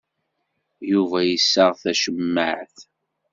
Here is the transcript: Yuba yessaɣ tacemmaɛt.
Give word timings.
Yuba 0.91 1.19
yessaɣ 1.29 1.71
tacemmaɛt. 1.81 2.77